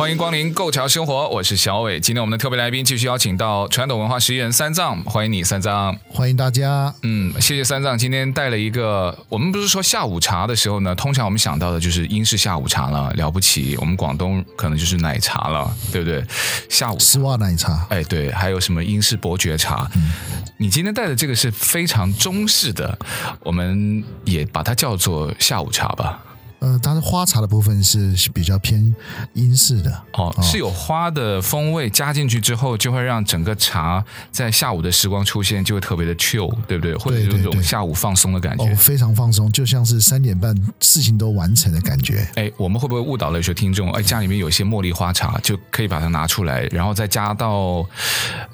[0.00, 2.00] 欢迎光临构桥生活，我是小伟。
[2.00, 6.94] 今天我们的特别来宾继续邀请到传统文化实验人三藏，欢迎你三藏，欢迎大家。
[7.02, 9.14] 嗯，谢谢三藏今天带了一个。
[9.28, 13.76] 我们不是说下午茶的时候呢，通常我们想到的就是英式下午茶了，了不起。
[13.78, 16.24] 我们广东可能就是奶茶了，对不对？
[16.70, 19.86] 下午丝袜奶茶，哎，对，还有什么英式伯爵茶？
[19.96, 20.10] 嗯，
[20.56, 22.98] 你今天带的这个是非常中式的，
[23.40, 26.22] 我们也把它叫做下午茶吧。
[26.60, 28.94] 呃，它的花茶的部分是比较偏
[29.34, 36.94] 英式的哦，是有花的风味加进去之后，就会让整个茶在下午的时光出现，就会特别的 chill，对不对？
[36.96, 42.28] 或者有一种下午放松的感觉，哦，非常放松，就像是三点半事情都完成的感觉。
[42.34, 43.90] 哎，我们会不会误导了一些听众？
[43.92, 47.86] 哎，家里面有一些茉莉花茶，就可以把它拿出来，然后再加到。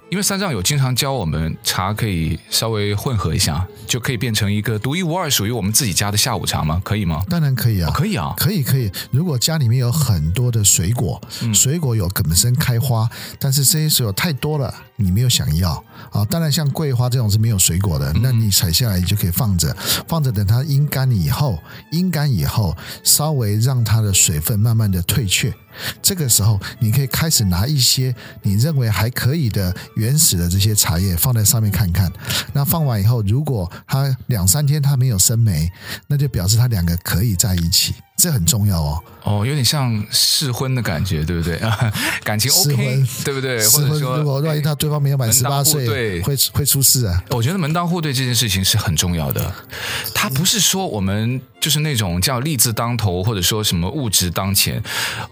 [0.08, 6.80] 因为三藏有经常教我们茶可以稍微混合一下，就可以变成一个独一无二属于我们自己家的下午茶吗？
[6.84, 7.20] 可以吗？
[7.28, 8.90] 当然可以啊，哦、可以啊，可以可以。
[9.10, 13.08] 如果家里面有很多的水果，嗯、水果有本身开花，
[13.40, 15.72] 但是这些水果太多了，你没有想要
[16.10, 16.24] 啊。
[16.24, 19.74] 当然像桂花这种是没有水果的，那你采下来你就可以放着，
[20.08, 21.58] 放着等它阴干以后，
[21.92, 25.54] 阴干以后稍微让它的水分慢慢的退却。
[26.00, 32.10] 这个时候，你可以开始拿一些你认为还可以的原始的这些茶叶放在上面看看。
[32.54, 35.70] 那放完以后，如果它两三天它没有生霉，
[36.06, 37.94] 那就表示它两个可以在一起。
[38.16, 39.02] 这很重要哦。
[39.24, 41.60] 哦，有点像试婚的感觉，对不对？
[42.24, 43.58] 感情 OK，婚对不对？
[43.68, 47.22] 或者说，如果万一他对方没有满十八岁，对，会会出事啊。
[47.30, 49.52] 我觉得门当户对这件事情是很重要的。
[50.14, 54.80] 他不是说我们就是那种叫利字当头，或者说什么物质当前。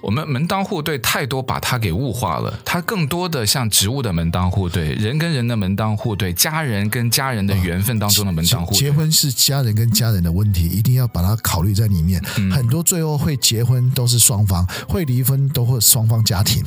[0.01, 2.59] 我们门当户对太多，把它给物化了。
[2.65, 8.81] 它更多的像植物的门当户对，人跟人的门当户对，家人跟家人的缘分当中的门当户对。
[8.81, 12.21] 结婚是家人跟家人的问题，一定要把它考虑在里面。
[12.37, 14.67] 嗯、很多最后会结婚都是双方。
[14.89, 16.65] 会离婚都会双方家庭，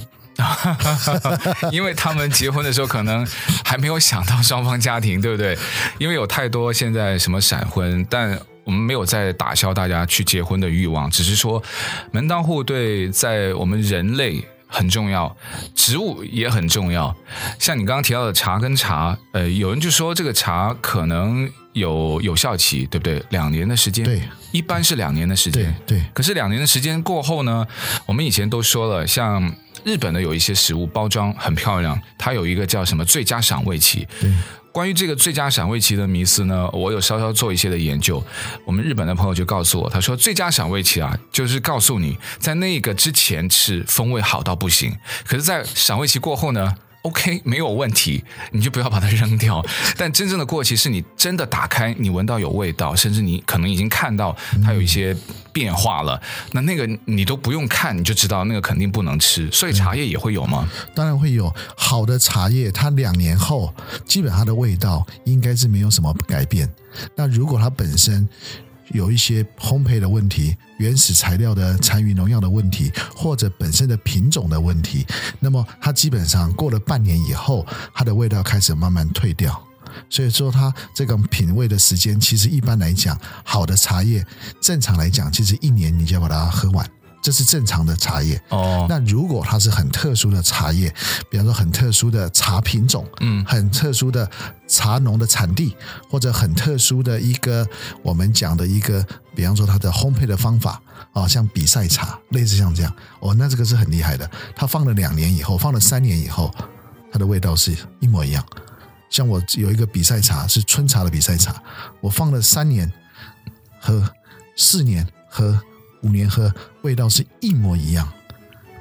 [1.73, 3.27] 因为他们结婚的时候可能
[3.65, 5.57] 还没有想到双方家庭，对不对？
[5.97, 11.63] 因为有太多现在什么闪婚，但我们没有在打消大家去结婚的欲望，只是说
[12.11, 15.35] 门当户对在我们人类很重要，
[15.73, 17.15] 植物也很重要。
[17.57, 21.49] 像你刚刚提到的茶跟茶，呃，有人就说这个茶可能。
[21.73, 23.23] 有有效期，对不对？
[23.29, 24.19] 两年的时间，对，
[24.51, 25.99] 一般是两年的时间，对。
[25.99, 27.63] 对，可是两年的时间过后呢？
[28.07, 34.07] 我们以前都说了，像日本的有一些食物包装很漂亮，它有一个叫什么最佳赏味期。
[34.19, 34.33] 对。
[34.77, 38.23] 关于这个最佳赏味期的迷思呢，我有稍稍做一些的研究。
[38.63, 44.95] 我们日本的朋友就告诉我，他说最佳赏味期啊，就是告诉你在那个之前吃风味好到不行，
[45.25, 46.75] 可是，在赏味期过后呢
[47.07, 49.65] ？OK，没有问题，你就不要把它扔掉。
[49.95, 55.15] 但真正的过期是你真的打开，你闻到有味道，甚至你可能已经看到它有一些
[55.53, 56.21] 变化了。
[56.51, 59.49] 那那个你都不用看，你就知道那个肯定不能吃。
[59.51, 60.67] 所以茶叶也会有吗？
[60.93, 61.53] 当然会有。
[61.75, 63.73] 好的茶叶，它两年后
[64.05, 66.69] 基本它的味道应该是没有什么改变。
[67.15, 68.27] 那如果它本身，
[68.89, 75.05] 有一些烘焙的问题、原始材料的残余农药的问题，或者本身的品种的问题，
[75.39, 79.61] 那么它基本上过了半年以后，它的味道开始慢慢退掉。
[80.09, 84.25] 所以说，它这个品味的时间，其实一般来讲，好的茶叶，
[84.61, 86.87] 正常来讲，其实一年你就要把它喝完。
[87.27, 88.85] 这是正常的茶叶哦。
[88.87, 90.89] 那如果它是很特殊的茶叶，
[91.29, 94.31] 比方说很特殊的茶品种，嗯，很特殊的
[94.65, 95.75] 茶农的产地，
[96.09, 97.67] 或者很特殊的一个
[98.01, 99.05] 我们讲的一个，
[99.35, 104.31] 比方说它的烘焙的方法啊，像比赛茶，类似像这样哦，那这个是很厉害的。
[104.55, 106.49] 它放了两年以后，放了三年以后，
[107.11, 108.41] 它的味道是一模一样。
[109.09, 111.61] 像我有一个比赛茶是春茶的比赛茶，
[111.99, 112.89] 我放了三年
[113.81, 114.09] 喝，
[114.55, 115.61] 四年喝。
[116.03, 116.53] 五年喝
[116.83, 118.07] 味道是一模一样，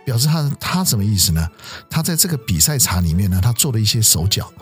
[0.05, 1.49] 表示他他什么意思呢？
[1.89, 4.53] 他在这个比赛茶里面呢，他做了一些手脚，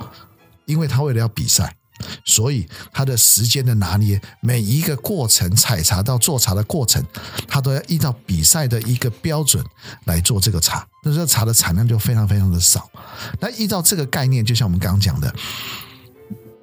[0.65, 1.77] 因为他为了要比赛，
[2.25, 7.05] 所以他的时间的拿捏，每一个过程采茶到做茶的过程，
[7.47, 9.65] 他都要依照比赛的一个标准
[10.05, 12.89] 来做这个茶，那这茶的产量就非常非常的少。
[13.41, 15.35] 那依照这个概念，就像我们刚刚讲的，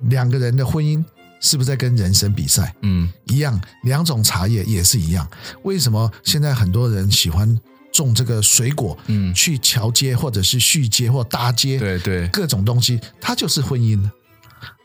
[0.02, 1.04] 两个人的婚姻。
[1.42, 2.74] 是不是在跟人生比赛？
[2.84, 5.28] 嗯，一样，两种茶叶也是一样。
[5.64, 7.60] 为什么现在很多人喜欢
[7.92, 8.98] 种这个水果？
[9.08, 14.00] 嗯，去桥接或者是续接或搭接，对对，各种东西，它就是婚姻。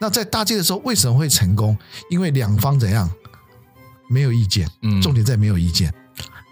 [0.01, 1.77] 那在搭接的时候，为什么会成功？
[2.11, 3.09] 因为两方怎样？
[4.09, 4.69] 没有意见。
[4.83, 5.93] 嗯，重点在没有意见。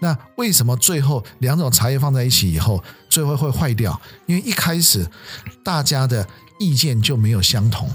[0.01, 3.99] 那为什么最后两种茶叶放在一起以后，最后会坏掉？
[4.27, 5.09] 因为一开始
[5.63, 6.27] 大家的
[6.59, 7.89] 意见就没有相同。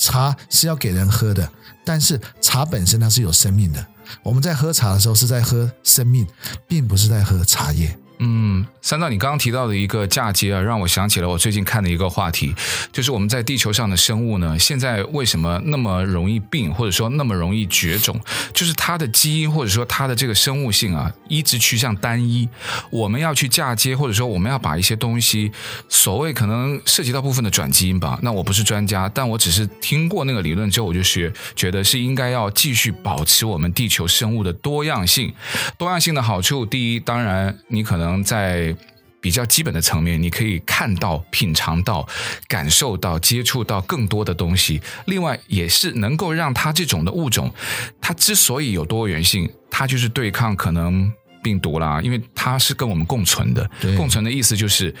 [0.00, 1.46] 茶是要给人喝的，
[1.84, 3.86] 但是茶本身它是有生命的。
[4.22, 6.26] 我们在喝茶的时候是在喝生命，
[6.66, 7.96] 并不是在喝茶叶。
[8.22, 12.54] 嗯，三道，你刚刚提到的一个嫁接啊，让我想起了我最近看的一个话题，
[12.92, 18.20] 就是我们在地球上的生物呢，现在为什么那么容易病，或者说那么容易绝种？
[18.52, 22.46] 就是它的基因或者说它的这个生物性啊，一直趋向单一。
[22.90, 25.50] 我们要去嫁接，或者说我们要把一些东西，
[25.88, 28.18] 所谓可能涉及到部分的转基因吧。
[28.20, 35.32] 那我不是专家，但我只是听过那个理论之后，我就学觉得是应该要继续保持我们地球生物的多样性。
[35.78, 38.09] 多样性的好处，第一，当然你可能。
[38.10, 38.74] 能在
[39.20, 42.08] 比较基本的层面，你可以看到、品尝到、
[42.48, 44.80] 感受到、接触到更多的东西。
[45.06, 47.52] 另外，也是能够让它这种的物种，
[48.00, 51.12] 它之所以有多元性，它就是对抗可能
[51.42, 53.70] 病毒啦，因为它是跟我们共存的。
[53.94, 54.94] 共存的意思就是，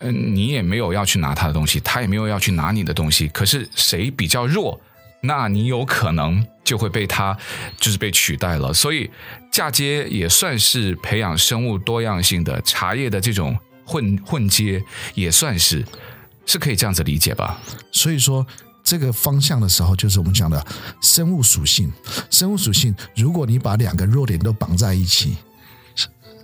[0.00, 3.28] 嗯，你也没有要去拿它的东西，它也没有要去拿你的东西。
[3.28, 4.80] 可是谁比较弱？
[5.22, 7.36] 那你有可能就会被它
[7.78, 9.08] 就是被取代了，所以
[9.50, 14.82] 嫁接也算是培养生物多样性的茶叶的这种混混接，
[15.14, 15.84] 也算是
[16.44, 17.60] 是可以这样子理解吧。
[17.92, 18.44] 所以说
[18.82, 20.64] 这个方向的时候，就是我们讲的
[21.00, 21.92] 生物属性。
[22.28, 25.36] 生物属性，如果你把两个弱点都绑在一起，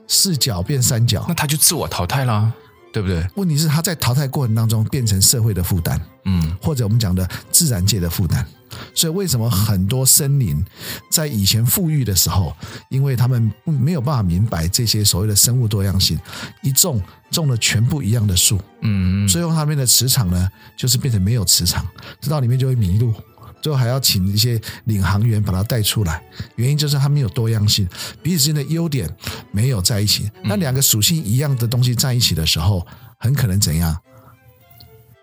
[0.06, 2.54] 四角变三角，那它就自我淘汰了。
[2.92, 3.26] 对不对？
[3.36, 8.46] 问题是他在淘汰过程当中变成社会的负担，嗯，或者我们讲的自然界的负担。
[8.94, 10.62] 所以为什么很多森林
[11.10, 12.54] 在以前富裕的时候，
[12.90, 16.18] 因为他们没有办法明白这些所谓的生物多样性，
[16.62, 17.00] 一种
[17.30, 21.86] 种了全部一样的树，嗯，最后他们的磁场呢，就是变成没有磁场，
[22.20, 23.14] 直到里面就会迷路。
[23.60, 26.22] 最后还要请一些领航员把它带出来，
[26.56, 27.88] 原因就是它没有多样性，
[28.22, 29.08] 彼此之间的优点
[29.50, 30.30] 没有在一起。
[30.44, 32.86] 那两个属性一样的东西在一起的时候，
[33.18, 33.96] 很可能怎样？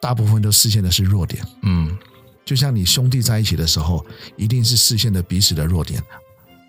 [0.01, 1.43] 大部分都视线的是弱点。
[1.63, 1.97] 嗯，
[2.43, 4.05] 就像你兄弟在一起的时候，
[4.35, 6.03] 一定是视线的彼此的弱点。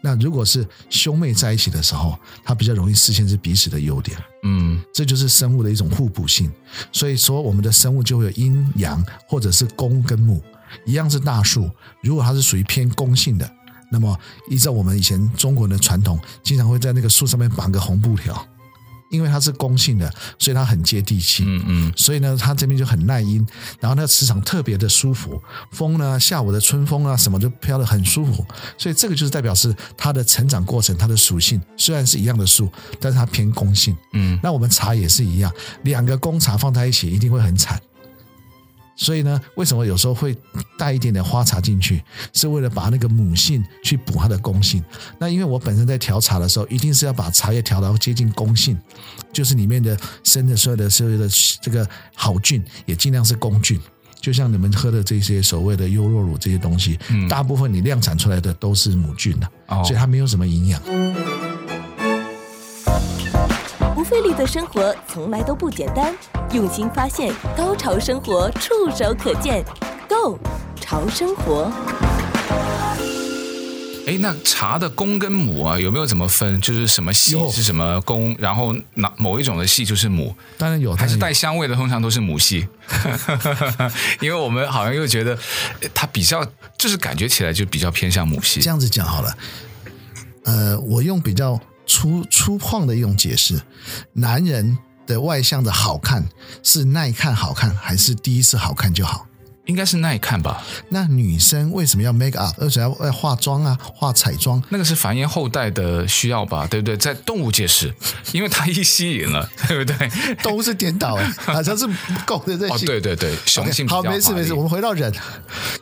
[0.03, 4.17] 那如果是兄妹在一起的时候，他比较容易视线是彼此的优点。
[4.45, 6.51] 嗯，这就是生物的一种互补性。
[6.93, 10.41] 所以说，我们的生物就会有阴阳，或者是公跟母。
[10.85, 11.71] 一样是大树，
[12.03, 13.51] 如果它是属于偏公性的，
[13.91, 14.19] 那么
[14.51, 18.47] 依照我们以前中国人的传统，经常会在那个树上面绑个红布条，
[19.11, 21.45] 因为它是公性的，所以它很接地气。
[21.47, 23.47] 嗯嗯，所以呢，它这边就很耐阴，
[23.79, 25.41] 然后那个磁场特别的舒服，
[25.71, 28.45] 风呢，下午的春风啊，什么就飘得很舒服。
[28.77, 32.69] 所以这个就是代表是它的成长过程，它的属性虽然是一样的树，
[33.01, 33.97] 但是它偏公性。
[34.15, 35.53] 嗯，那我们茶也是一样，
[35.85, 37.81] 两个公茶放在一起一定会很惨。
[38.97, 40.37] 所以呢，为什么有时候会
[40.79, 42.03] 带一点点花茶进去，
[42.33, 44.83] 是为了把那个母性去补它的公性。
[45.19, 48.77] 那因为我本身在调茶的时候，一定是要把茶叶调到接近公性，
[49.33, 51.29] 就是里面的生的所有的所有的
[51.61, 53.81] 这个好菌也尽量是公菌。
[54.19, 60.83] 就像你们喝的这些所谓的优酪乳这些东西，嗯，大部分你量产出来的都是母菌的，哦，所以它没有什么营养。
[64.17, 66.17] 费力的生活从来都不简单，
[66.51, 69.63] 用心发现，高潮生活触手可见
[70.09, 70.39] Go
[70.81, 71.71] 潮生活。
[74.07, 76.59] 哎，那茶的公跟母啊，有没有怎么分？
[76.63, 80.35] 就是什么系是什么公，然后哪某一种的系就是母？
[80.57, 82.67] 当然有，还是带香味的，通常都是母系。
[84.21, 85.39] 因为我们好像又觉得
[85.93, 86.43] 它比较，
[86.79, 88.63] 就是感觉起来就比较偏向母系。
[88.63, 89.37] 这样子讲好了，
[90.45, 91.61] 呃，我用比较。
[91.87, 93.61] 粗粗犷的一种解释，
[94.13, 94.77] 男人
[95.07, 96.27] 的外向的好看
[96.63, 99.27] 是耐看好看，还是第一次好看就好？
[99.67, 100.63] 应该是耐看吧。
[100.91, 104.63] 那女生为什么要 make up，而且要要化妆啊，化彩妆？
[104.69, 106.97] 那个是繁衍后代的需要吧，对不对？
[106.97, 107.93] 在动物界是，
[108.31, 110.09] 因为它一吸引了，对不对？
[110.37, 112.75] 动物是颠倒，好像是不够的这些。
[112.75, 113.97] 哦，对对对，雄性比较。
[113.97, 115.13] 好，没事没事，我们回到人。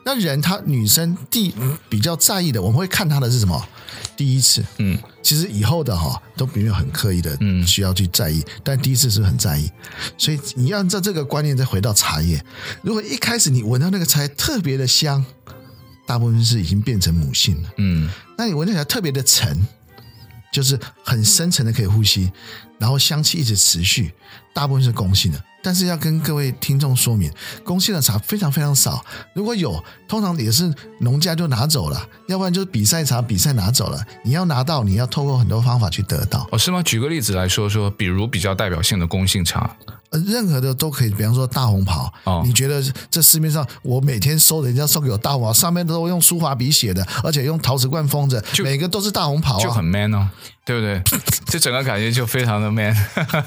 [0.03, 1.55] 那人他女生第
[1.91, 3.69] 比较在意的，我们会看他的是什么？
[4.17, 9.71] 第一次，嗯，其实以后的哈都没有很刻意的需要去在意，嗯、但第一次是很在意，
[10.17, 12.45] 所以你要按照这个观念再回到茶叶。
[12.83, 15.25] 如果一开始你闻到那个茶叶特别的香，
[16.07, 19.67] 大部分是已经变成母性了，嗯，那你闻起来特别的沉，
[20.53, 22.31] 就是很深沉的可以呼吸，
[22.79, 24.13] 然后香气一直持续，
[24.53, 25.45] 大部分是公性的。
[25.65, 27.33] 但是要跟各位听众说明，
[27.65, 29.03] 公信的茶非常非常少。
[29.35, 34.05] 如果有，通常也是农家就拿走了，要不然就是比赛茶比赛拿走了。
[34.23, 36.47] 你要拿到，你要透过很多方法去得到。
[36.53, 36.83] 哦，是吗？
[36.83, 39.75] 举个例子来说说，比如比较代表性的公信茶。
[40.27, 50.29] 任何的都可以，比方说大红袍，哦、你觉得这市面上我每天收人家送给我大红袍，上面都用书法笔写的，而且用陶瓷罐封着，每个都是大红袍，啊，就很 man 哦，
[50.65, 51.03] 对不对？
[51.47, 52.95] 这整个感觉就非常的 man。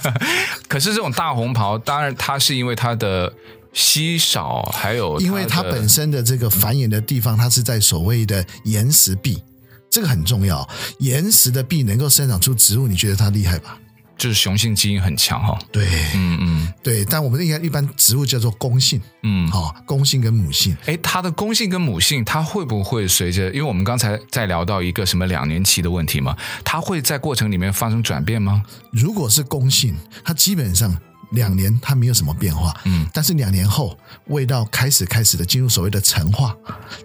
[0.67, 3.31] 可是这种大红袍，当然它是因为它的
[3.74, 9.41] 稀少，还有因为它本身的这个繁衍的地方，它是在所谓的岩石壁，
[9.89, 10.67] 这个很重要。
[11.00, 13.77] 岩石的壁能够生长出植物，你觉得它厉害吧？
[14.17, 23.45] 就是雄性基因很强哈，对，嗯嗯，对，但我们应该一般植物叫做公性，嗯，好，公性跟母性，哎，它的公性跟母性，它会不会随着？
[23.50, 28.63] 因为我们刚才在聊到一个什么两年期的问题嘛，它会在过程里面发生转变吗？
[28.91, 30.97] 如果是公性，它基本上
[31.31, 33.95] 两年它没有什么变化，嗯，但是两年后
[34.27, 36.55] 味道开始开始的进入所谓的陈化，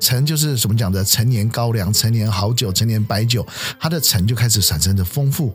[0.01, 3.47] 陈就是什么讲的陈年高粱、陈年好酒、陈年白酒，
[3.79, 5.55] 它的陈就开始产生的丰富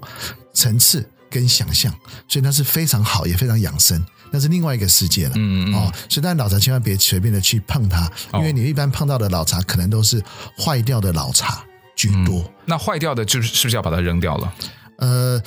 [0.54, 1.10] 层次。
[1.30, 1.94] 跟想象，
[2.28, 5.34] 所以那是非常好，也非常养生，那是另外一个世界了。
[5.36, 10.24] 嗯嗯哦，所以但老茶千万别随便的去碰它，因为你一般碰到的老茶可能都是
[10.58, 11.64] 坏掉的老茶
[11.96, 12.42] 居多。
[12.42, 14.54] 嗯、那坏掉的，就是是不是要把它扔掉了？
[14.98, 15.42] 呃，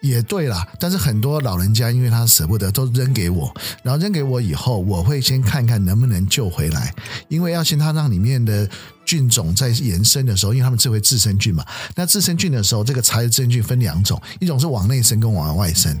[0.00, 6.94] 也对啦，但是很多老人家因为他舍不得，都扔给我，然后扔给我以后，我会先看看能不能救回来，
[7.28, 8.68] 因为要先它让里面的。
[9.06, 15.98] 菌种在延伸的时候，因为它们这回自生菌嘛，那自生菌的时候，这个茶叶自生菌分两种，一种是往内生跟往外生。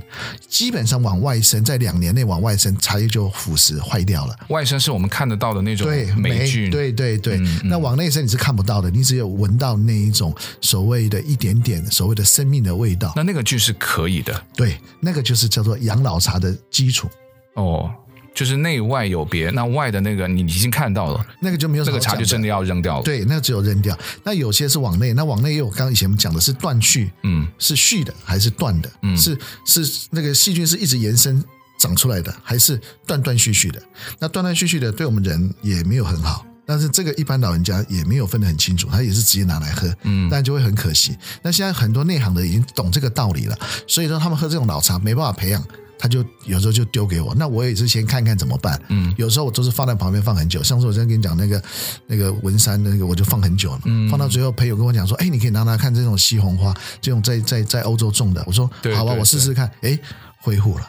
[0.48, 4.36] 基本上往外生，在两年内往外生，茶叶就腐蚀坏掉了。
[4.48, 7.40] 外生是我们看得到的那种霉菌，对对对。
[7.64, 13.12] 那往内生你是看不到的，你只有闻到那一种所谓的一点点所谓的生命的味道。
[13.14, 17.08] 那那个菌是可以的，对，那个就是叫做养老茶的基础
[17.54, 17.90] 哦。
[18.36, 21.84] 就是内外有别，那外的那个你已经看到了，那个就没有。
[21.84, 23.02] 这个茶就真的要扔掉了。
[23.02, 23.98] 对，那个只有扔掉。
[24.22, 28.92] 那有些是往内，那往内又刚刚以前我们讲的是断续，嗯，是续的还是断的？
[29.00, 31.42] 嗯，是是那个细菌是一直延伸
[31.78, 33.80] 长出来的，还是断断续续的？
[34.18, 41.16] 那断断续续的对我们人也没有很好，但是这个一般老人家也没有分得很清楚，他也是直接拿来喝，嗯，但就会很可惜。
[41.42, 43.56] 那现在很多内行的已经懂这个道理了，
[43.86, 45.64] 所以说他们喝这种老茶没办法培养。
[45.98, 48.78] 他就有时候就丢给我，那我也是先看看怎么办。
[48.88, 50.62] 嗯，有时候我都是放在旁边放很久。
[50.62, 51.62] 上次我之前跟你讲那个
[52.06, 53.80] 那个文山的那个，我就放很久了。
[53.86, 59.98] 嗯，放到最后，朋友跟我讲说：“哎，你可以拿拿看这种西红花，这种在在在欧洲种的。”我说：“好吧，我试试看。”哎，
[60.42, 60.86] 恢复了，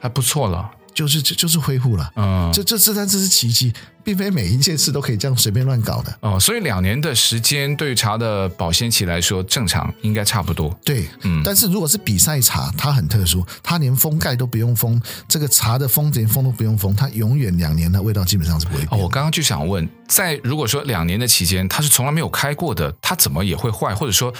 [0.00, 0.68] 还不错了。
[0.94, 6.38] 就是就就是恢复了，嗯，这这这但这是奇迹，并非每一件事都可以这样随便乱搞的哦。
[6.40, 10.76] 所以两年的时间对于茶的保鲜期来说，正常应该差不多。
[10.84, 11.40] 对，嗯。
[11.44, 18.88] 但是如果是比赛茶，它很特殊，它连封盖都不用封，这个茶的封连封都不用封，它永远两年的味道基本上是不会变。
[18.90, 24.32] 哦，我刚刚就想问，在如果说两年的期间，它是从来没有开过的，它怎么也会坏，或者说？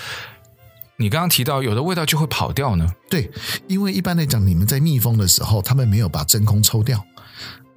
[1.00, 2.92] 你刚刚提到有的味道就会跑掉呢？
[3.08, 3.30] 对，
[3.68, 7.04] 因为一般来讲，你们在密封的时候，他们没有把真空抽掉。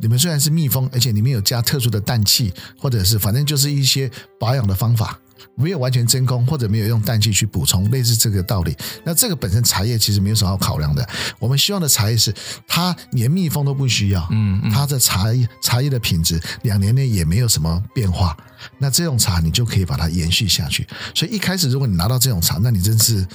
[0.01, 5.17] 你们虽然是密封，而且里面有加特殊的氮气，或者是反正就是一些保养的方法。
[5.55, 8.75] 没有完全真空，或者没有用氮气去补充，类似这个道理。
[9.03, 11.07] 那这个本身茶叶其实没有什么好考量的。
[11.39, 12.33] 我们希望的茶叶是
[12.67, 18.37] 它连密封都不需要，嗯，它的茶叶茶叶的品质两年内也没有什么变化。
[18.77, 20.87] 那这种茶你就可以把它延续下去。
[21.13, 23.25] 所以一开始如果你拿到这种茶，那你真是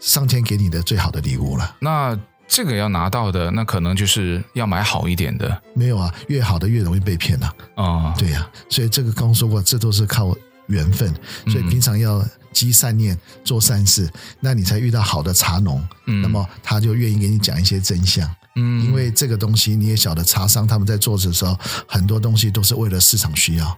[0.00, 1.76] 上天给你的最好的礼物了。
[1.80, 2.18] 那
[2.52, 5.62] 这个要拿到的，那可能就是要买好一点的。
[5.74, 7.50] 没有啊，越好的越容易被骗呐。
[7.76, 8.46] 啊，对呀。
[8.68, 10.36] 所以这个刚刚说过，这都是靠。
[10.68, 11.12] 缘分，
[11.48, 14.08] 所以平常要积善念，做善事，
[14.40, 18.26] 那你才遇到好的茶农，那么他就愿意给你讲一些真相。
[18.54, 23.76] 嗯，因为这个东西你也晓得，茶商他们在做的时候，很多东西都是为了市场需要。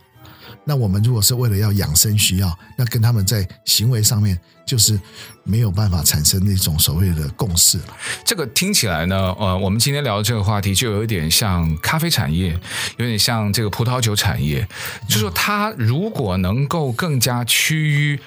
[0.65, 4.99] 那我们如果是为了要养生需要，那跟他们在行为上面就是
[5.43, 7.79] 没有办法产生那种所谓的共识。
[8.25, 12.59] 这个听起来呢，呃，我们今天聊的这个话题就有一点像咖啡产业，
[12.97, 14.67] 有点像这个葡萄酒产业，
[15.07, 18.21] 就是说它如果能够更加趋于，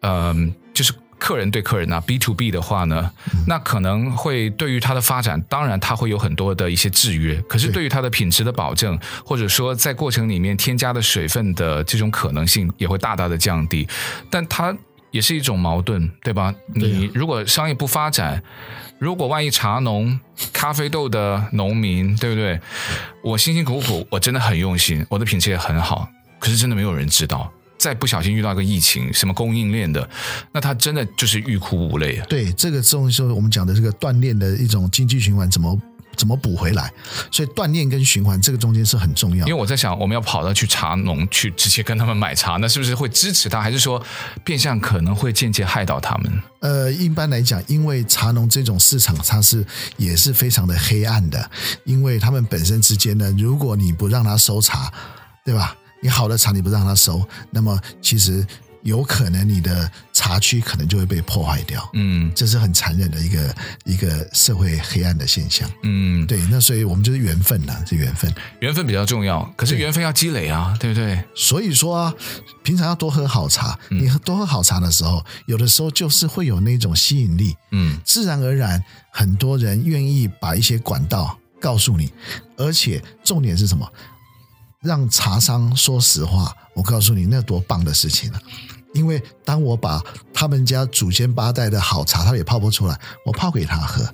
[0.00, 0.92] 嗯、呃，就是。
[1.20, 3.12] 客人对客人啊，B to B 的话呢，
[3.46, 7.40] 那可能会对于它的发展，当然它会有很多的一些制约。
[7.42, 13.86] 可是对于它的品质的保证，或者说在过程里面添加的水分的这种可能性，也会大大的降低。
[14.30, 14.74] 但它
[15.10, 16.54] 也是一种矛盾，对吧？
[16.74, 18.42] 你如果商业不发展，
[18.98, 20.18] 如果万一茶农、
[20.52, 22.58] 咖啡豆的农民，对不对？
[23.22, 26.08] 我辛辛苦苦，我真的很用心，我的品质也很好，
[26.38, 27.52] 可是真的没有人知道。
[27.80, 30.06] 再不小心遇到一个疫情，什么供应链的，
[30.52, 32.26] 那他真的就是欲哭无泪啊！
[32.28, 35.80] 对，这个中就是我们讲的这个锻炼的一种经济循环，怎么
[36.14, 36.92] 怎么补回来？
[37.30, 39.46] 所以锻炼跟循环这个中间是很重要。
[39.46, 44.04] 因为我在想，我们要跑到去茶农去直接跟他们买茶，那是不是会支持他，还是说
[44.44, 46.42] 变相可能会间接害到他们？
[46.60, 49.64] 呃，一般来讲，因为茶农这种市场它是
[49.96, 51.50] 也是非常的黑暗的，
[51.84, 54.92] 因为他们本身之间呢，如果你不让他收茶，
[55.46, 55.74] 对吧？
[56.00, 58.46] 你好的茶你不让它收，那么其实
[58.82, 61.86] 有可能你的茶区可能就会被破坏掉。
[61.92, 65.70] 嗯，这是很残忍的一个一个社会黑暗的现象。
[65.82, 69.42] 嗯，对，那所以我们就是缘分呐，是缘分，缘分比较重要。
[69.56, 71.22] 可是缘分要积累啊，对，对不对？
[71.34, 72.14] 所以说啊，
[72.62, 73.78] 平常要多喝好茶。
[73.90, 77.54] 你多喝好茶的时候，有的时候就是会有那种吸引力。
[77.72, 82.10] 嗯，自然而然，很多人愿意把一些管道告诉你，
[82.56, 83.86] 而且重点是什么？
[84.82, 88.40] 让茶商说实话，我告诉你，那多棒的事情啊！
[88.94, 94.12] 因为当我把他们家祖先八代的好茶，他也泡不出来，我泡给他喝，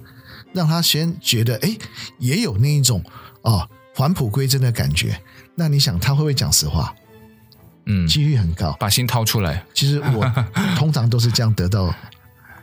[0.52, 1.76] 让他先觉得，哎，
[2.18, 3.02] 也有那一种
[3.42, 5.20] 哦返璞归真的感觉。
[5.54, 6.92] 那你想，他会不会讲实话？
[7.85, 9.64] 嗯，几率很高，把心掏出来。
[9.73, 10.30] 其实我
[10.76, 11.94] 通常都是这样得到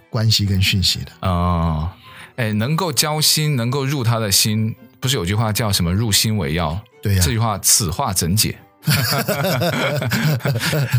[0.10, 1.12] 关系跟讯息的。
[1.22, 1.90] 哦，
[2.36, 6.78] 哎，能够交心，能够入他的心，不是有句话叫什么“入心为药”？
[7.04, 8.58] 对呀、啊，这句话此话怎解？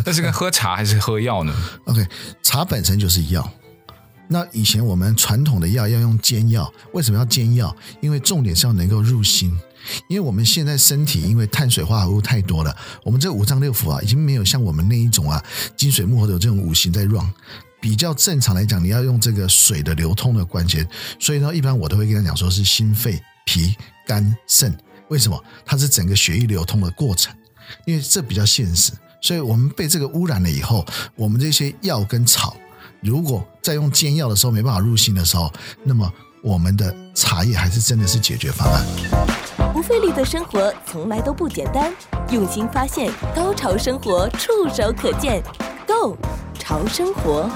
[0.06, 1.54] 那是跟喝茶还是喝药呢
[1.86, 2.06] ？OK，
[2.42, 3.50] 茶本身就是药。
[4.28, 7.74] 那以前我们传统的药要用煎药，为什么要煎药？
[8.00, 9.58] 因为重点是要能够入心。
[10.08, 15.44] 因为我们现在身体因为碳水化合物太多了，我们这五脏六腑啊，已经没有像我们那一种啊
[15.76, 17.30] 金水木火土这种五行在 run。
[17.82, 20.88] 比较正常来讲，你要用这个水的流通的关键。
[21.20, 24.74] 所以呢，一般我都会跟他讲说是心肺脾肝肾。
[25.14, 25.40] 为什么？
[25.64, 27.32] 它是整个血液流通的过程，
[27.86, 28.90] 因为这比较现实，
[29.20, 32.56] 所以我们被这个污染了以后，我们这些药跟草，
[33.00, 35.52] 如果在用煎药的时候没办法入心的时候，
[35.84, 38.84] 那么我们的茶叶还是真的是解决方案。
[39.72, 41.94] 不费力的生活从来都不简单，
[42.32, 45.40] 用心发现，高潮生活触手可见
[45.86, 46.18] ，Go
[46.58, 47.48] 潮生活。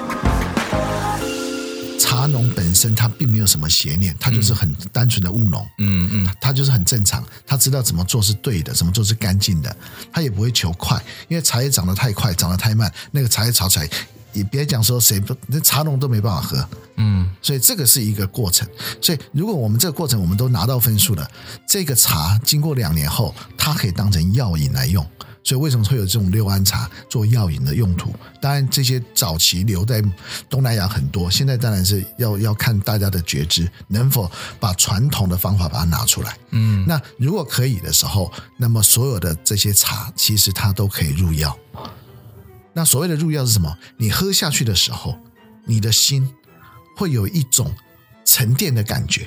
[2.19, 9.77] 茶农本身他并没有什么邪念，他就是很单纯的务农，嗯嗯，他就是很正常，他知道怎么做是对的，怎么做是干净的，
[10.13, 13.89] 他也不会求快，因为茶叶长得太快，长得太慢，那个茶叶炒起来，
[14.33, 18.67] 也别讲说谁不，那茶农都没办法喝，嗯，所以这个是一个过程，
[19.01, 21.31] 所以如果我们这个过程我们都拿到分数了，
[21.69, 25.07] 这个茶经过两年后，它可以当成药引来用。
[25.49, 28.15] 所以为什么会有这种六安茶做药引的用途？
[28.39, 30.03] 当然，这些早期留在
[30.47, 36.37] 东南亚很多，现在当然是要要看大家的觉知，能否把传统的方法把它拿出来。
[36.51, 41.59] 嗯，那如果可以的时候，那么所有的这些茶其实它都可以入药。
[42.75, 43.75] 那所谓的入药是什么？
[43.97, 45.17] 你喝下去的时候，
[45.65, 46.29] 你的心
[46.95, 47.73] 会有一种
[48.23, 49.27] 沉淀的感觉。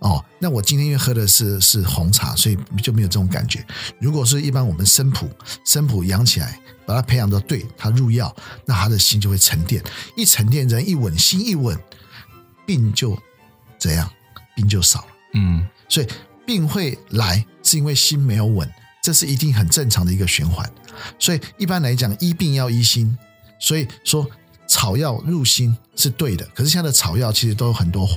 [0.00, 3.64] 哦，那我今天因为喝的是是红茶，所以就没有这种感觉。
[4.00, 5.28] 如果是一般我们生普
[5.64, 8.34] 生普养起来，把它培养到对，它入药，
[8.64, 9.82] 那他的心就会沉淀。
[10.16, 11.78] 一沉淀，人一稳，心一稳，
[12.66, 13.16] 病就
[13.78, 14.10] 怎样？
[14.56, 15.06] 病就少了。
[15.34, 16.08] 嗯，所以
[16.46, 18.68] 病会来，是因为心没有稳，
[19.02, 20.68] 这是一定很正常的一个循环。
[21.18, 23.16] 所以一般来讲，医病要医心。
[23.60, 24.26] 所以说
[24.66, 28.08] 草药入心是对的，可是现在的草药其实都有很多。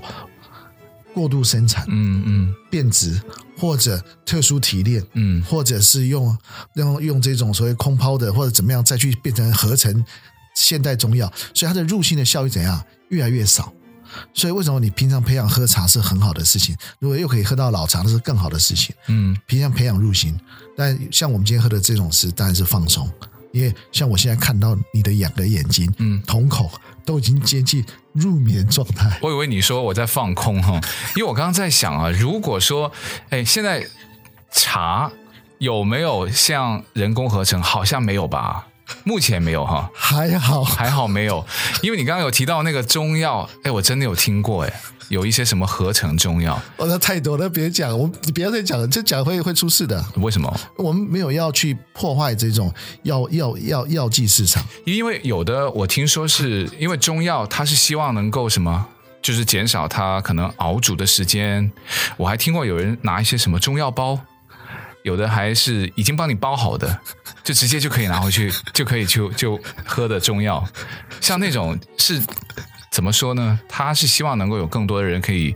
[1.14, 3.22] 过度生产，嗯嗯，变质
[3.58, 6.38] 或者特殊提炼，嗯，或者是用
[6.76, 10.04] 用用这种所谓空抛的或者怎么样再去变成合成
[10.56, 13.72] 现代中药，所以它的入心的效益怎样越来越少。
[14.32, 16.76] 所以为什么你平常培养喝茶是很好的事情？
[17.00, 18.94] 如果又可以喝到老茶，那是更好的事情。
[19.08, 20.40] 嗯，平常培养入心，
[20.78, 23.10] 但像我们今天喝的这种是当然是放松，
[23.54, 26.70] 因为像我现在看到你的两个眼睛，嗯，瞳孔
[27.06, 27.86] 都已经接近。
[28.14, 30.80] 入眠状态，我以为你说我在放空哈，
[31.18, 32.92] 因为我刚刚在想啊，如果说，
[33.32, 33.88] 哎，现在
[34.52, 35.12] 茶
[35.58, 37.60] 有没有像人工合成？
[37.60, 38.68] 好像没有吧，
[39.04, 41.44] 目前没有哈，还好还好没有，
[41.82, 44.74] 因为你刚刚有提到那个中药，哎，我真的有听过哎。
[45.14, 46.60] 有一些什么合成中药？
[46.78, 50.04] 哦，那太多了，别讲，我你不要再讲了，这讲会会出事的。
[50.18, 50.60] 为什么？
[50.76, 52.74] 我们没有要去破坏这种
[53.04, 58.86] 药药药药剂市场，因为有的我听说是因为中药，它是希望能够什么，
[59.22, 61.72] 就是减少它可能熬煮的时间。
[62.18, 64.20] 我还听过有人拿一些什么中药包，
[65.04, 67.00] 有的还是已经帮你包好的，
[67.44, 70.68] 就直接就可以拿回去，就可以就就喝的中药，
[71.22, 72.20] 像那种是。
[72.94, 73.60] 怎么说呢？
[73.68, 75.56] 他是希望能够有更多的人可以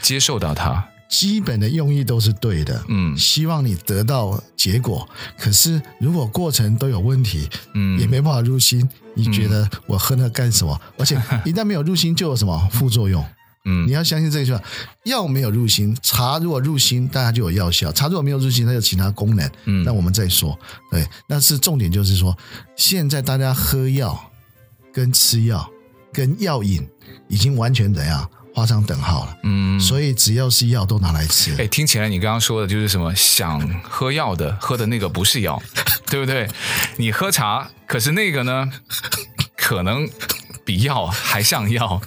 [0.00, 5.06] 接受到他，基本的用意都是对的，嗯，希望你得到结果。
[5.36, 8.88] 可是如果过程都有问题，嗯，也没办法入心。
[9.14, 10.80] 你觉得我喝那干什么？
[10.80, 13.26] 嗯、而且一旦没有入心，就有什么副作用？
[13.64, 14.62] 嗯，你要相信这句话：
[15.06, 19.50] 药没有入心，茶如果入心，大家就有药效；茶如果没有入心，它有其他功能。
[19.64, 20.56] 嗯，那我们再说。
[20.88, 22.38] 对，但是重点就是说，
[22.76, 24.30] 现在大家喝药
[24.94, 25.68] 跟吃药。
[26.12, 26.88] 跟药引
[27.28, 28.28] 已经完全怎样？
[28.52, 29.36] 画上等号了。
[29.44, 31.54] 嗯，所以只要是药都拿来吃。
[31.56, 33.14] 哎，听起来你刚刚说的就是什么？
[33.14, 35.62] 想喝药的喝的那个不是药，
[36.06, 36.48] 对不对？
[36.96, 38.68] 你喝茶，可是那个呢，
[39.56, 40.08] 可能。
[40.70, 42.00] 比药还像药，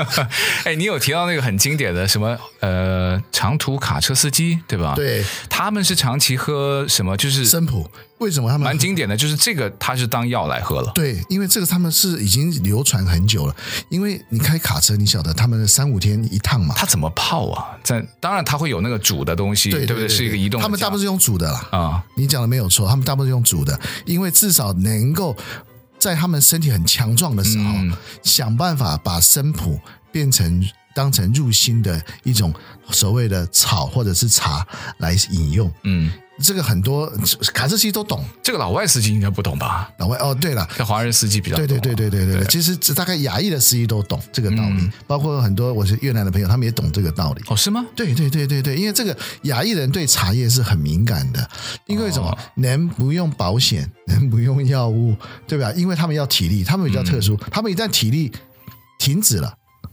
[0.64, 4.94] 哎，你有提到那个很经典的什么呃长途卡车司机对吧？
[4.96, 7.14] 对，他们是长期喝什么？
[7.14, 7.86] 就是生普。
[8.16, 9.14] 为什么他们蛮经典的？
[9.14, 10.90] 就是这个，他是当药来喝了。
[10.94, 13.54] 对，因为这个他们是已经流传很久了。
[13.90, 16.74] 因为你开卡车，你晓得他们三五天一趟嘛？
[16.74, 17.76] 他怎么泡啊？
[17.82, 20.08] 在当然他会有那个煮的东西，对，对，不对？
[20.08, 20.62] 是一个移动。
[20.62, 21.68] 他们大部分是用煮的啦。
[21.70, 25.36] 啊、嗯，你讲的没有错，他们大部分是用煮的，因为至少能够。
[26.06, 27.92] 在他们身体很强壮的时候，嗯、
[28.22, 29.80] 想办法把生普
[30.12, 30.64] 变成
[30.96, 32.50] 当成入心的一种
[32.90, 35.70] 所谓的草或者是茶来饮用。
[35.84, 36.10] 嗯，
[36.42, 37.06] 这个很多
[37.52, 39.92] 卡车司机都懂，这个老外司机应该不懂吧？
[39.98, 41.66] 老外哦，对了，像华人司机比较懂。
[41.66, 47.42] 对对对对对对，对其实大概亚裔的司机都懂这个道理，嗯、包括很多我是越南的朋友，他们也懂这个道理。
[47.48, 47.84] 哦，是吗？
[47.94, 51.46] 对对对对对，因为这个亚裔人对茶叶是很敏感的，
[51.86, 52.30] 因为什么？
[52.30, 53.90] 哦、能不用保险？
[54.08, 55.14] 能不用药物，
[55.46, 55.70] 对吧？
[55.72, 58.32] 因为他们要体力，他们比较特殊，嗯、他们一旦体力
[59.00, 59.52] 停止了，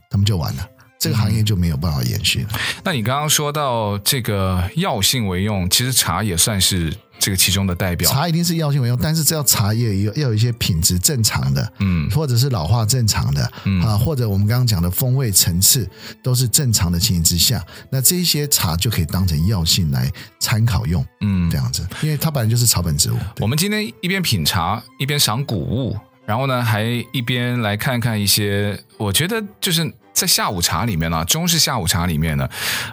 [0.10, 0.70] 他们就完了，
[1.04, 2.50] 这个行业就没有办法延续了。
[2.54, 8.10] 嗯、那你刚刚说到这个药性为用，其实茶也算是这个其中的代表。
[8.10, 15.86] 茶一定是药性为用，但是这要茶叶有要有一些品质正常的，嗯，或者是老化正常的，嗯啊，或者我们刚刚讲的风味层次
[16.24, 23.18] 都是正常的情形之下，那这些茶就可以当成药性来参考用，嗯，这样子，因为它本来就是草本植物。
[23.42, 29.94] 我们今天一边品茶一边赏古物，然后呢还一边来看看一些，我觉得就是。
[30.24, 32.48] 在下午茶里面呢，中式下午茶里面呢，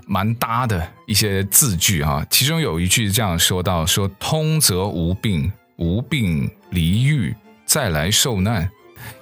[0.04, 2.26] 蛮搭的一些字句啊。
[2.28, 7.32] 其中有一句这样说到：说通则无病，无病离欲，
[7.64, 8.68] 再来受难。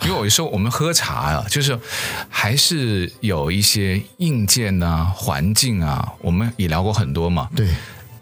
[0.01, 1.79] 因为有时候我们喝茶啊， 就是
[2.31, 7.47] 还是有一些硬件啊、环境啊，我们也聊过很多嘛。
[7.55, 7.69] 对。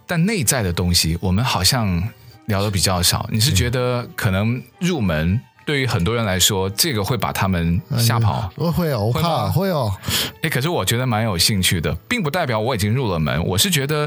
[0.04, 2.02] 但内在的东西，我们好像
[2.46, 3.24] 聊的比较少。
[3.30, 5.40] 你是觉得可能入门？
[5.66, 8.50] 对于很多人来说，这个会把他们吓跑。
[8.54, 9.92] 我会哦，我怕会哦。
[10.40, 13.44] 哎，可是我觉得蛮有兴趣的，并不代表我已经入了门。
[13.44, 14.06] 我是觉得，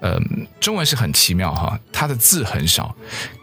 [0.00, 0.20] 嗯、呃，
[0.60, 2.94] 中文是很奇妙哈，它的字很少，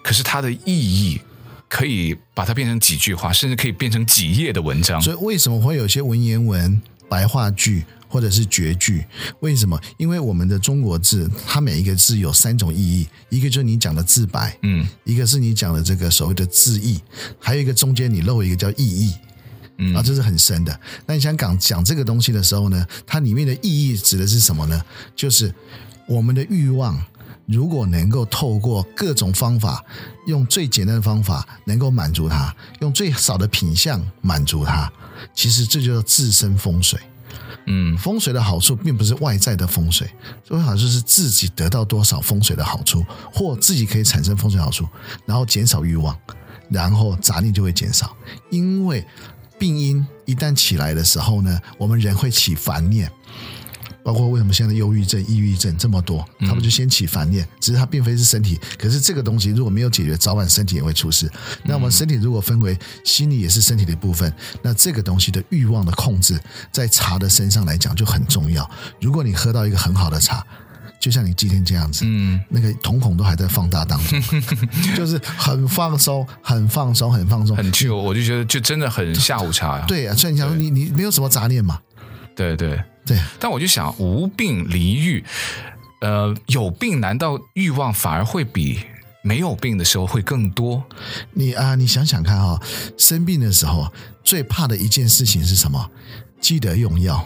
[0.02, 1.19] 可是它的意义
[1.67, 5.02] 可以把它变成几句话，甚至可以变成几页的文章。
[5.02, 7.84] 所以为什么会有些文言文、白话句？
[8.08, 9.06] 或者是绝句，
[9.39, 9.80] 为什么？
[9.98, 17.02] 因为我们的中国字，它每一个字有三种意义，一个就是你讲的字白，嗯，一个是你讲的这个所谓的字义，
[17.39, 19.13] 还有一个中间你漏一个叫意义，
[19.78, 20.80] 嗯，啊，这是很深的。
[21.06, 24.82] 那你想讲讲这个东西的时候呢，它里面的意义指的是什么呢？
[25.15, 25.54] 就是
[26.08, 27.02] 我们的欲望，
[27.46, 29.84] 如果能够透过各种方法，
[30.28, 34.91] 用最简单的方法能够满足它，用最少的品相满足它，
[35.34, 37.00] 其实这就叫自身风水。
[37.67, 40.10] 嗯，风水的好处并不是外在的风水，
[40.43, 44.88] 最好就是自己得到多少风水的好处，或自己可以产生风水好处，
[45.25, 46.17] 然后减少欲望，
[46.69, 48.15] 然后杂念就会减少。
[48.49, 49.06] 因为
[49.58, 53.12] 病因一旦起来的时候呢，我们人会起烦念。
[54.06, 61.28] 包括为什么现在忧郁症、抑郁症这么多，他们就先起烦念，只是它并非是身体，可是这个东西如果没有解决，早晚身体也会出事。
[61.63, 66.39] 那我们身体如果分为心理也是身体的一部分，那这个东西的欲望的控制，
[66.72, 68.70] 在茶的身上来讲就很重要。
[69.02, 70.46] 如果你喝到一个很好的茶，
[71.00, 74.22] 就像你今天这样子，嗯，那个瞳孔都还在放大当中，
[74.96, 79.86] 就是很放松、很放松、很放松，很 chill，我就觉得就真的很下午茶呀。
[79.88, 81.80] 对啊，所以你想说你你没有什么杂念嘛？
[82.36, 82.80] 对对。
[83.06, 85.24] 对，但我就想，无病离欲，
[86.02, 88.80] 呃，有病难道欲望反而会比
[89.22, 90.84] 没有病的时候会更多？
[91.32, 92.62] 你啊，你想想看啊、哦，
[92.98, 93.91] 生病的时候
[94.24, 95.91] 最怕的一件事情是什么？
[96.39, 97.26] 记得用药。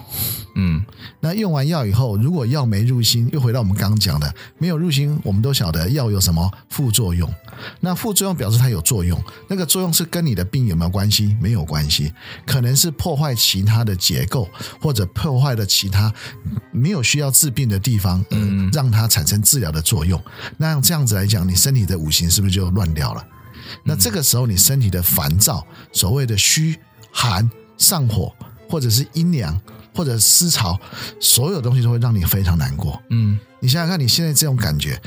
[0.55, 0.83] 嗯，
[1.21, 7.31] 那用完药以后，如果药没入心，又回到我们刚刚讲的，没有入心，我们都晓得药有什么副作用。
[7.79, 11.37] 那副作用表示它有作用，那个作用是跟你的病有没有关系？
[11.39, 12.11] 没有关系，
[12.45, 14.49] 可能是破坏其他的结构，
[14.81, 16.11] 或者破坏了其他
[16.71, 20.21] 没有需要治病的地方，嗯，让它产生治疗的作用。
[20.57, 23.25] 那这样子来讲，你身体的五行是不是就乱掉了？
[23.83, 26.77] 那这个时候，你身体的烦躁，所谓的虚
[27.11, 28.33] 寒上火，
[28.69, 29.59] 或者是阴凉。
[29.91, 30.79] 或者思潮，
[31.19, 33.01] 所有东西都会让你非常难过。
[33.09, 34.97] 嗯，你想想看，你现在这种感觉，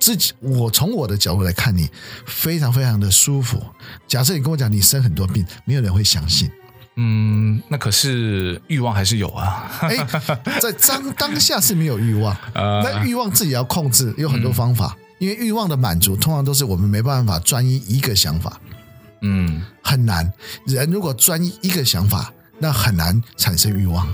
[0.00, 1.90] 自己我从我的角度来看你，
[2.24, 3.62] 非常非常的舒服。
[4.06, 6.50] 假设你跟我讲你生很多病，没有人会相信。
[6.94, 9.70] 嗯，那可是欲望还是有啊。
[9.80, 9.96] 哎，
[10.62, 14.96] 在当当下是没有欲望， 那欲望自己要控制，有很多方法。
[14.96, 18.58] 嗯，因为欲望的满足，通常都是我们没办法专一一个想法。
[19.20, 20.32] 嗯，很难。
[20.64, 24.06] 人如果专一一个想法，那很难产生欲望。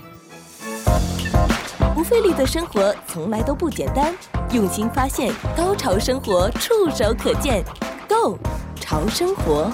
[1.95, 4.15] 不费力的生活从来都不简单，
[4.53, 7.65] 用心发现，高潮生活触手可见
[8.09, 8.39] Go
[8.79, 9.73] 潮生活，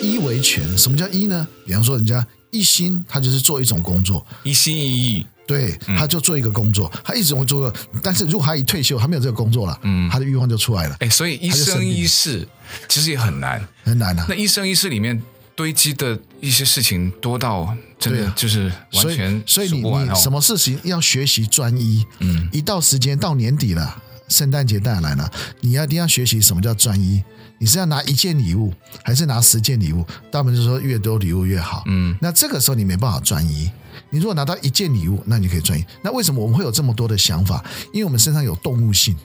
[0.00, 0.78] 一维权。
[0.78, 1.46] 什么叫一呢？
[1.66, 5.26] 比方说，人家一心，他就是做一种工作，一心一意。
[5.46, 7.72] 对，他就做一个工作，嗯、他一直会做。
[8.02, 10.96] 但是如果他一退休，他没有这个工作了，嗯，他的欲望就出来了。
[11.00, 12.46] 哎，所以一生一世
[12.86, 14.26] 其实也很难，很难啊。
[14.28, 15.22] 那一生一世里面
[15.58, 22.06] 堆积的一些事情多到真的就是完全所以，你你什么事情要学习专一？
[22.20, 25.28] 嗯，一到时间到年底了，圣诞节带来了，
[25.62, 27.24] 你要一定要学习什么叫专一。
[27.58, 30.06] 你是要拿一件礼物，还是拿十件礼物？
[30.30, 31.82] 大部分就是说越多礼物越好。
[31.86, 33.68] 嗯，那这个时候你没办法专一。
[34.10, 35.84] 你如果拿到一件礼物，那你可以专一。
[36.04, 37.64] 那为什么我们会有这么多的想法？
[37.92, 39.16] 因为我们身上有动物性，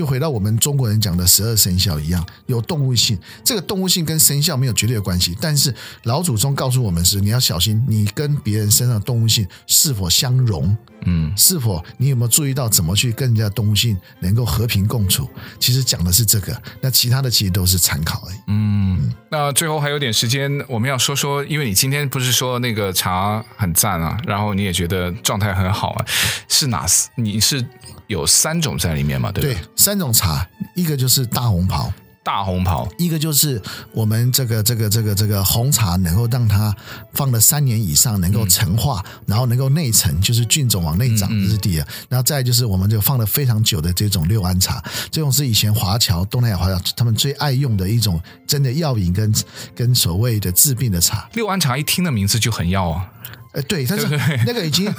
[0.00, 3.18] 就回到我们中国人讲的十二生肖一样，有动物性。
[3.44, 10.74] 这个动物性跟生肖没有绝对的关系，但是老祖宗告诉我们是，你要小心，你跟别人身上的动物性是否相融。
[11.04, 15.28] 嗯，是否你有没有注意到怎么去跟人家动物性能够和平共处？
[15.58, 18.38] 其实讲的是这个，那其他的其实都是参考而已。
[18.46, 26.06] 嗯，那最后还有点时间，我们要说说，因为你今天不是说那个茶很赞啊，然后你也觉得状态很好啊，
[26.48, 26.86] 是哪？
[27.16, 27.62] 你是
[28.10, 29.30] 有三种在里面嘛？
[29.30, 29.56] 对不对？
[29.76, 30.44] 三种茶，
[30.74, 31.92] 一个就是大红袍。
[32.24, 36.74] 大红袍，一个就是我们这个这个这个这个红茶，能够让它
[37.14, 41.86] 放了三年以上，能够陈化，嗯、然后能够内陈，就是菌种往内长，这是第二。
[42.08, 49.32] 然后再就是我们这个放了非常久的这种六安茶，这种是以前华侨东南亚华侨他们最爱用的一种真的药引跟
[49.74, 51.28] 跟所谓的治病的茶。
[51.34, 53.08] 六安茶一听的名字就很药啊，
[53.52, 54.06] 呃，对，但是
[54.44, 54.92] 那个已经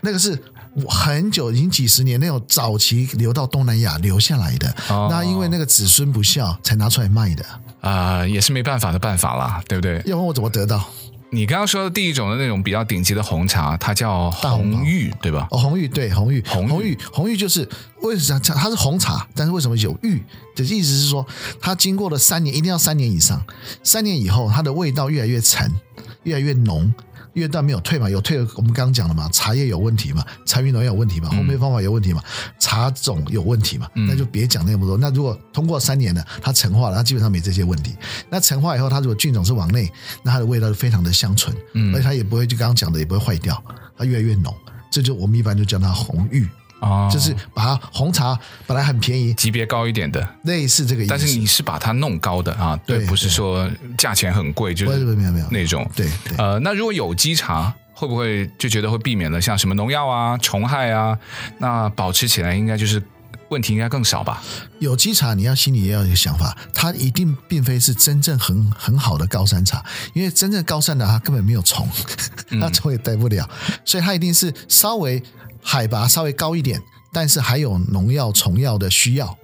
[0.00, 0.42] 那个是。
[0.88, 7.44] 很久，已经几十年那种早期流到东南亚留下来的，哦、那因为那个子孙不孝才拿出来卖的
[7.80, 10.02] 啊、呃，也是没办法的办法啦，对不对？
[10.04, 10.84] 要问我怎么得到？
[11.28, 15.48] 你刚刚说的第一种的那种比较顶级的红茶，它叫红玉，对吧？
[15.50, 17.68] 哦，红玉对，红玉，红玉，红玉就是
[18.02, 20.22] 为什么它是红茶，但是为什么有玉？
[20.54, 21.26] 的意思是说，
[21.60, 23.44] 它经过了三年，一定要三年以上，
[23.82, 25.70] 三年以后，它的味道越来越沉，
[26.22, 26.94] 越来越浓。
[27.36, 32.22] 越淡没有退嘛，有退，我们刚刚讲了嘛，茶叶有问题嘛，茶园农有问题嘛，烘焙方法有问题嘛，
[32.58, 34.96] 茶种有问题嘛，嗯、那就别讲那么多。
[34.96, 37.94] 那如果通过三年了，它陈化了，它基本上没这些问题。
[38.30, 43.62] 那陈化以后，它如果菌种是往内，那它的味道就非常的香醇，嗯，而且它也不会就刚刚讲的也不会坏掉，
[43.98, 44.54] 它越来越浓。
[44.90, 46.48] 这就我们一般就叫它红玉。
[46.80, 51.10] 哦，就是把它红茶本来很便宜，级别高一点的，类似这个意思。
[51.10, 55.88] 但是你是把它弄高的啊，对，不是说价钱很贵，就是没有没有那种。
[55.96, 61.18] 对，呃，那如果有机茶会不会就觉得会避免了像什么农药啊、虫害啊？
[61.58, 63.02] 那保持起来应该就是
[63.48, 64.42] 问题应该更少吧？
[64.78, 71.88] 有机茶你要心里也要有一个想法，它一定并非是真正很很好的高山茶，因为真正高山的它根本没有虫，
[72.60, 73.48] 它虫也待不了，
[73.82, 75.22] 所以它一定是稍微。
[75.68, 76.80] 海拔稍微高一点，
[77.12, 79.36] 但是还有农药、虫药的需要，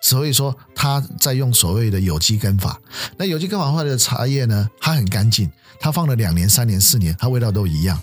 [0.00, 2.80] 所以说他在用所谓的有机耕法。
[3.16, 5.48] 那有机耕法的茶叶呢，它很干净，
[5.78, 7.96] 它放了两年、三年、四年，它味道都一样。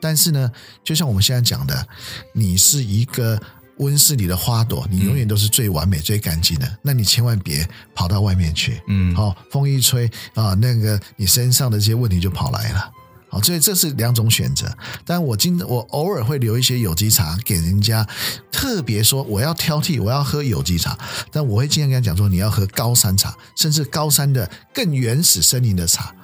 [0.00, 0.50] 但是呢，
[0.82, 1.86] 就像我们现在讲的，
[2.32, 3.38] 你是一个
[3.76, 8.80] 温室里的花朵，你永远都是最完美、嗯、最干净的，那你千万别跑到外面去。
[8.88, 12.90] 嗯，好，风一吹啊，那个你身上的这些问题就跑来了。
[13.32, 14.70] 好，所以这是两种选择。
[15.06, 18.06] 但我今我偶尔会留一些有机茶给人家，
[18.52, 20.98] 特别说我要挑剔，我要喝有机茶。
[21.30, 26.14] 但我会经常跟他讲说，你要喝高山茶，甚至高山的更原始森林的茶，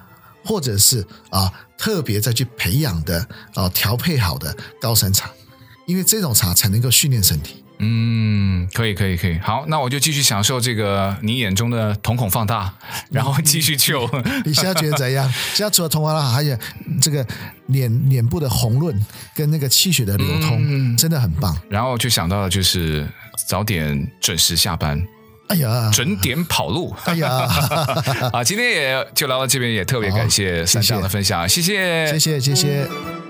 [0.44, 5.30] 或者是啊特别再去培养的啊调配好的高山茶，
[5.86, 7.57] 因为这种茶才能够训练身体。
[7.80, 9.38] 嗯，可以，可以，可以。
[9.38, 12.72] 好，那我就继续享受这个你眼中的瞳孔放大，
[13.10, 14.08] 然后继续救。
[14.44, 15.30] 你现在觉得怎样？
[15.54, 16.56] 现在除了瞳孔放大，还有
[17.00, 17.24] 这个
[17.66, 18.98] 脸脸部的红润
[19.34, 21.56] 跟那个气血的流通，嗯、真的很棒。
[21.68, 23.06] 然后就想到了，就是
[23.46, 25.00] 早点准时下班。
[25.48, 26.94] 哎呀，准点跑路。
[27.04, 27.28] 哎呀，
[28.34, 33.27] 啊，今天也就聊到这边，也特别感谢三香的分享，谢谢，谢谢，谢谢。